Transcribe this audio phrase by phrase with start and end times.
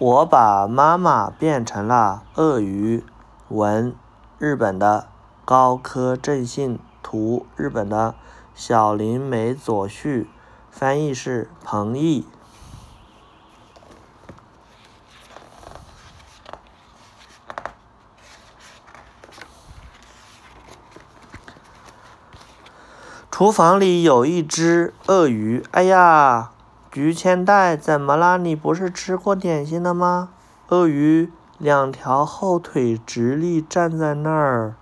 [0.00, 3.04] 我把妈妈变成了鳄鱼。
[3.48, 3.92] 文，
[4.38, 5.08] 日本的
[5.44, 6.78] 高科正信。
[7.02, 8.14] 图，日本的
[8.54, 10.30] 小林美佐绪。
[10.70, 12.24] 翻译是彭毅。
[23.32, 25.64] 厨房里有一只鳄鱼。
[25.72, 26.52] 哎呀！
[26.90, 28.38] 菊千代，怎么啦？
[28.38, 30.30] 你不是吃过点心了吗？
[30.68, 34.74] 鳄鱼两条后腿直立站在那儿，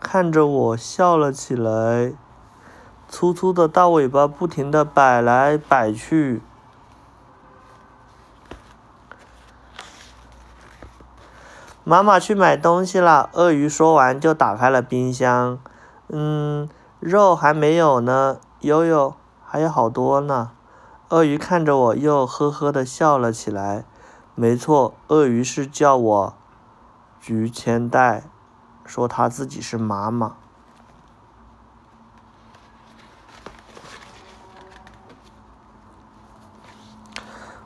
[0.00, 2.14] 看着我笑了起来，
[3.08, 6.40] 粗粗的大尾巴不停地摆来摆去。
[11.84, 13.28] 妈妈去买东西了。
[13.32, 15.58] 鳄鱼说完就打开了冰箱。
[16.08, 16.68] 嗯，
[17.00, 18.38] 肉还没有呢。
[18.60, 20.52] 悠悠，还有好多呢。
[21.12, 23.84] 鳄鱼看着我，又呵呵的笑了起来。
[24.34, 26.34] 没错，鳄鱼是叫我
[27.20, 28.22] 菊千代，
[28.86, 30.36] 说他自己是妈妈。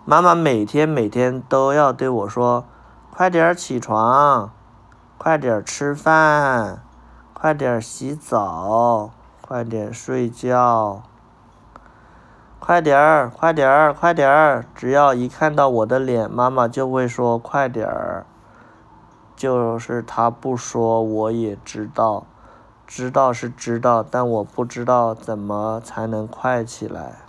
[0.05, 2.65] 妈妈每天每天都要对我说
[3.15, 4.51] ：“快点起床，
[5.17, 6.83] 快点吃饭，
[7.33, 11.05] 快点洗澡，快点睡觉。”
[12.59, 14.67] 快点儿，快点儿，快点儿！
[14.75, 18.27] 只要一看到我的脸，妈妈就会说快点儿。
[19.37, 22.27] 就是她不说，我也知道，
[22.87, 27.21] 知道是知道，但我不知道怎么才能快起来。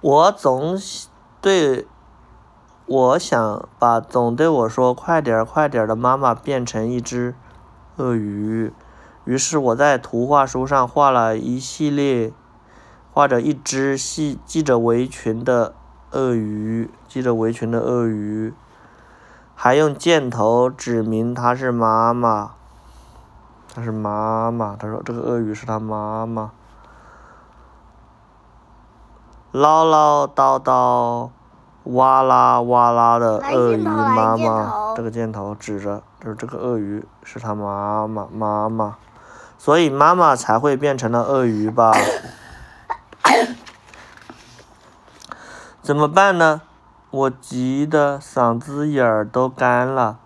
[0.00, 0.78] 我总
[1.40, 1.86] 对，
[2.86, 7.34] 我想把总对我说快点儿，快点儿的妈妈变成一只。
[7.96, 8.72] 鳄鱼，
[9.24, 12.32] 于是我在图画书上画了一系列，
[13.12, 15.74] 画着一只系系着围裙的
[16.10, 18.52] 鳄鱼，系着围裙的鳄鱼，
[19.54, 22.52] 还用箭头指明它是妈妈，
[23.74, 24.76] 它是妈妈。
[24.76, 26.50] 他说这个鳄鱼是他妈妈，
[29.52, 31.30] 唠唠叨叨，
[31.84, 36.02] 哇啦哇啦的鳄鱼妈妈，这个箭头指着。
[36.18, 38.96] 就是这个鳄鱼是他妈妈，妈妈，
[39.58, 41.92] 所以妈妈才会变成了鳄鱼吧？
[45.82, 46.62] 怎么办呢？
[47.10, 50.18] 我急得嗓子眼儿都干了，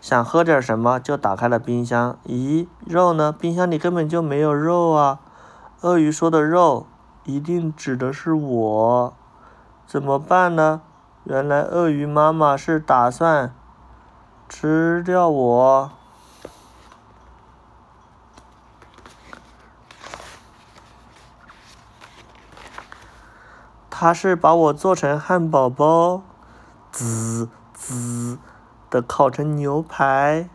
[0.00, 2.16] 想喝点什么，就打开了冰箱。
[2.26, 3.32] 咦，肉呢？
[3.32, 5.18] 冰箱里根本就没有肉啊！
[5.80, 6.86] 鳄鱼说的肉，
[7.24, 9.14] 一定指的是我。
[9.86, 10.82] 怎么办呢？
[11.24, 13.52] 原来鳄鱼妈妈是打算。
[14.48, 15.92] 吃掉我！
[23.90, 26.22] 他是把我做成汉堡包，
[26.90, 28.38] 滋滋
[28.88, 30.48] 的烤成牛排，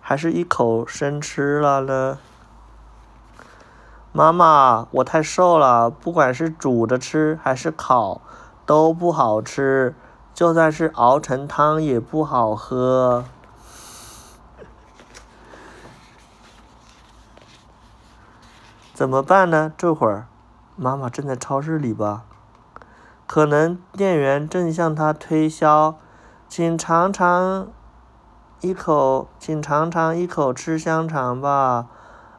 [0.00, 2.18] 还是一口生吃了呢？
[4.12, 8.20] 妈妈，我太瘦了，不管是煮着吃还是烤，
[8.64, 9.94] 都不好吃。
[10.38, 13.24] 就算是熬成汤也不好喝，
[18.94, 19.72] 怎么办呢？
[19.76, 20.28] 这会儿，
[20.76, 22.22] 妈妈正在超市里吧？
[23.26, 25.98] 可能店员正向她推销，
[26.48, 27.66] 请尝尝
[28.60, 31.88] 一口，请尝尝一口吃香肠吧！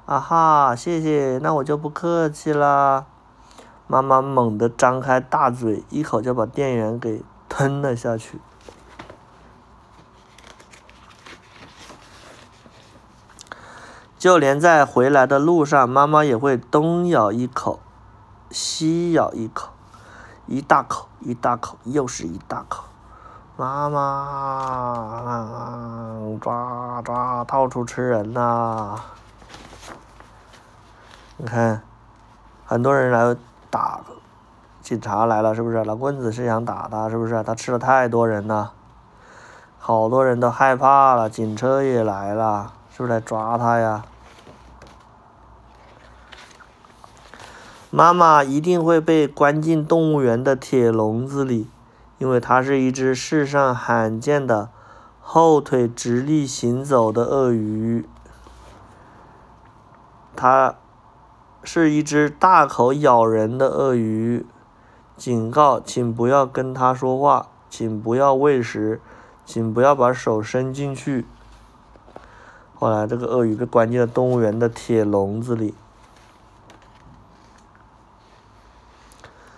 [0.05, 3.07] 啊哈，谢谢，那我就不客气了。
[3.87, 7.21] 妈妈猛地张开大嘴，一口就把店员给。
[7.59, 8.39] 吞了下去，
[14.17, 17.81] 就连在回来的路上，妈妈也会东咬一口，
[18.49, 19.73] 西咬一口，
[20.47, 22.85] 一大口一大口，又是一大口。
[23.57, 23.99] 妈妈，
[25.27, 28.95] 啊抓抓，到处吃人呐！
[31.35, 31.81] 你看，
[32.65, 33.35] 很多人来
[33.69, 33.99] 打。
[34.89, 35.83] 警察来了，是不是？
[35.83, 37.43] 拿棍子是想打他，是不是？
[37.43, 38.73] 他吃了太多人了，
[39.77, 44.03] 好多人都害怕了，警车也来了，是不是来抓他呀？
[47.91, 51.69] 妈妈一定会被关进动物园的铁笼子里，
[52.17, 54.69] 因为它是一只世上罕见的
[55.21, 58.09] 后腿直立行走的鳄鱼，
[60.35, 60.73] 它
[61.63, 64.47] 是一只大口咬人的鳄鱼。
[65.19, 69.01] 警告，请不要跟他说话，请不要喂食，
[69.45, 71.25] 请不要把手伸进去。
[72.73, 75.75] 后来，这个鳄鱼被关进了动物园的铁笼子里。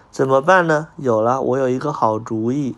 [0.09, 0.87] 怎么办呢？
[0.95, 2.75] 有了，我有一个好主意。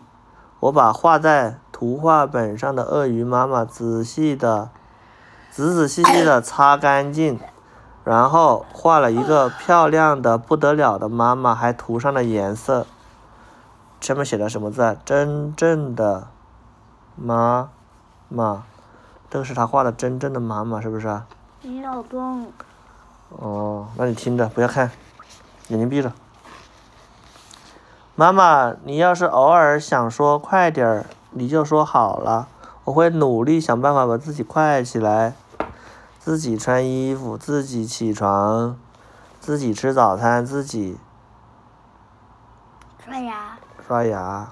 [0.60, 4.68] 我把画在图画本上的鳄鱼妈妈仔细的、
[5.50, 7.40] 仔仔细细的擦干净，
[8.04, 12.86] 然后画了一个漂亮的不得了的妈妈，还涂上了颜色。
[14.00, 14.94] 上面写的什么字啊？
[15.06, 16.28] 真正的
[17.16, 17.70] 妈
[18.28, 18.64] 妈，
[19.30, 21.26] 这个是他画的真正的妈妈，是不是啊？
[21.62, 22.52] 你脑洞。
[23.30, 24.90] 哦，那你听着，不要看，
[25.68, 26.12] 眼睛闭着。
[28.14, 32.46] 妈妈，你要是偶尔想说快点儿，你就说好了，
[32.84, 35.34] 我会努力想办法把自己快起来，
[36.24, 38.78] 自己穿衣服，自己起床，
[39.40, 40.96] 自己吃早餐，自己
[43.04, 43.58] 刷牙。
[43.86, 44.48] 刷牙。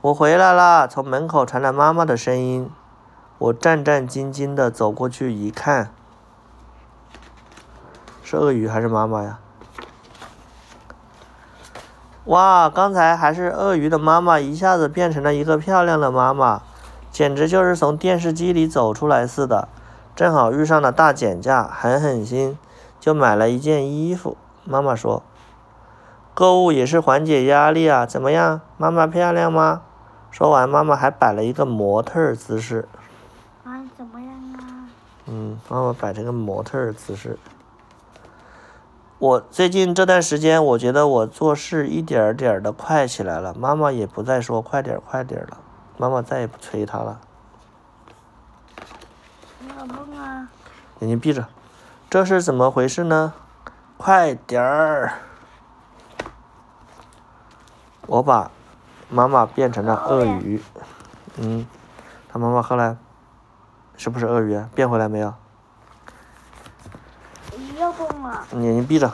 [0.00, 2.68] 我回来了，从门口传来妈妈的声音。
[3.38, 5.92] 我战战兢兢的走过去一看，
[8.24, 9.38] 是鳄鱼还是妈妈呀？
[12.24, 16.62] 哇，刚才还是鳄鱼的妈妈，一下子变成了一个漂亮的妈妈，
[17.18, 19.66] 简直就是从电视机里走出来似的。
[20.14, 22.56] 正好遇上了大减价，狠狠心
[23.00, 24.36] 就买了一件衣服。
[24.62, 25.24] 妈妈说
[26.32, 29.82] ：“购物也是缓解压力啊，怎么样，妈妈漂亮吗？”
[30.30, 32.86] 说完，妈妈还摆了一个模特姿势。
[33.64, 34.86] 啊，怎么样啊？
[35.26, 37.36] 嗯，妈妈摆成个模特姿势。
[39.18, 43.52] 我最近这段时间，我觉得我做事一点儿点儿的快起来了。
[43.54, 45.58] 妈妈也不再说快点快点了，
[45.98, 47.20] 妈妈再也不催他了。
[51.00, 51.46] 眼睛闭着，
[52.08, 53.34] 这是怎么回事呢？
[53.96, 55.12] 快点儿！
[58.06, 58.50] 我把
[59.10, 60.62] 妈妈变成了鳄鱼。
[61.36, 61.66] 嗯，
[62.28, 62.96] 他妈妈后来
[63.96, 64.64] 是不是鳄鱼？
[64.74, 65.34] 变回来没有？
[67.76, 68.44] 要动了。
[68.52, 69.12] 眼睛闭着。